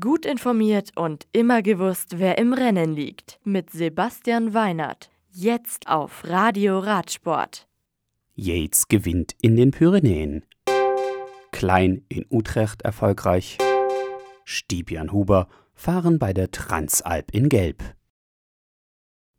[0.00, 3.38] Gut informiert und immer gewusst, wer im Rennen liegt.
[3.44, 5.10] Mit Sebastian Weinert.
[5.30, 7.68] Jetzt auf Radio Radsport.
[8.34, 10.46] Yates gewinnt in den Pyrenäen.
[11.52, 13.58] Klein in Utrecht erfolgreich.
[14.46, 17.82] Stibian Huber fahren bei der Transalp in Gelb.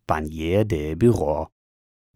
[0.05, 1.48] Bagnier de Bureau.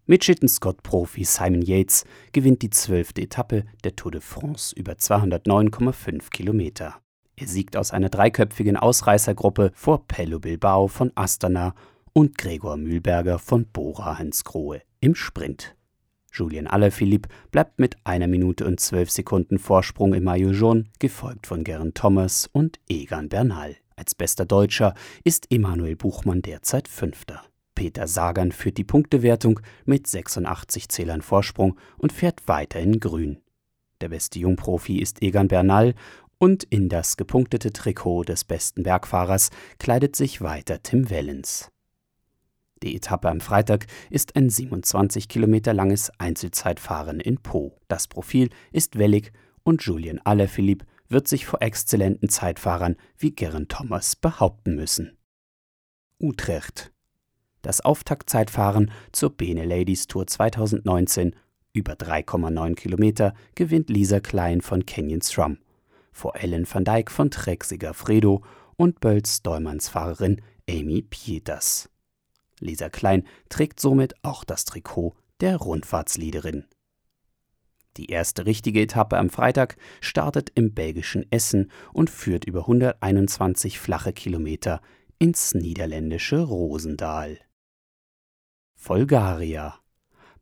[0.06, 7.02] Mitschitten-Scott-Profi Simon Yates gewinnt die zwölfte Etappe der Tour de France über 209,5 Kilometer.
[7.40, 11.74] Er siegt aus einer dreiköpfigen Ausreißergruppe vor Pello Bilbao von Astana
[12.12, 15.74] und Gregor Mühlberger von Bora Hansgrohe im Sprint.
[16.30, 21.64] Julien Alaphilippe bleibt mit einer Minute und zwölf Sekunden Vorsprung im Maillot jaune, gefolgt von
[21.64, 23.76] Geraint Thomas und Egan Bernal.
[23.96, 24.92] Als bester Deutscher
[25.24, 27.42] ist Emanuel Buchmann derzeit Fünfter.
[27.74, 33.38] Peter Sagan führt die Punktewertung mit 86 Zählern Vorsprung und fährt weiter in grün.
[34.02, 35.94] Der beste Jungprofi ist Egan Bernal
[36.40, 41.70] und in das gepunktete Trikot des besten Bergfahrers kleidet sich weiter Tim Wellens.
[42.82, 47.78] Die Etappe am Freitag ist ein 27 Kilometer langes Einzelzeitfahren in Po.
[47.88, 49.32] Das Profil ist wellig
[49.64, 55.18] und Julien Alaphilippe wird sich vor exzellenten Zeitfahrern wie Geraint Thomas behaupten müssen.
[56.18, 56.90] Utrecht.
[57.60, 61.36] Das Auftaktzeitfahren zur Bene Ladies Tour 2019
[61.74, 65.58] über 3,9 Kilometer gewinnt Lisa Klein von Canyon Strum
[66.12, 68.42] vor Ellen van Dijk von Trek Fredo
[68.76, 71.90] und Bölz Dollmannsfahrerin Amy Pieters.
[72.60, 76.66] Lisa Klein trägt somit auch das Trikot der Rundfahrtsliederin.
[77.96, 84.12] Die erste richtige Etappe am Freitag startet im belgischen Essen und führt über 121 flache
[84.12, 84.80] Kilometer
[85.18, 87.38] ins niederländische Rosendal.
[88.76, 89.79] Folgaria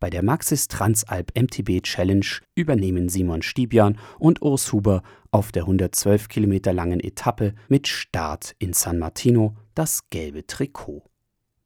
[0.00, 6.28] bei der Maxis Transalp MTB Challenge übernehmen Simon Stibian und Urs Huber auf der 112
[6.28, 11.04] Kilometer langen Etappe mit Start in San Martino das gelbe Trikot.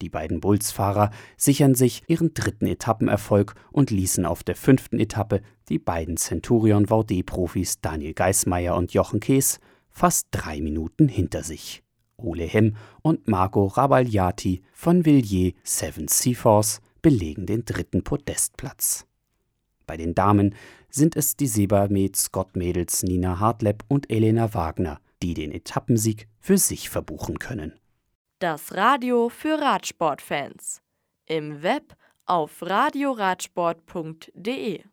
[0.02, 5.78] Die beiden Bulls-Fahrer sichern sich ihren dritten Etappenerfolg und ließen auf der fünften Etappe die
[5.78, 11.84] beiden Centurion VD-Profis Daniel Geismeier und Jochen Kees fast drei Minuten hinter sich.
[12.16, 19.06] Ole Hemm und Marco Rabagliati von Villiers Seven Seaforce belegen den dritten Podestplatz.
[19.86, 20.54] Bei den Damen
[20.88, 27.38] sind es die Sebamed-Scott-Mädels Nina Hartleb und Elena Wagner, die den Etappensieg für sich verbuchen
[27.38, 27.78] können.
[28.38, 30.80] Das Radio für Radsportfans.
[31.26, 31.94] Im Web
[32.26, 34.84] auf radioradsport.de